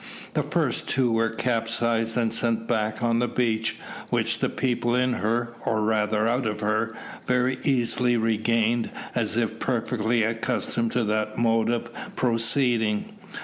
[0.33, 3.77] The first two were capsized and sent back on the beach,
[4.09, 6.91] which the people in her (or rather out of her)
[7.27, 13.13] very easily regained, as if perfectly accustomed to that mode of proceeding.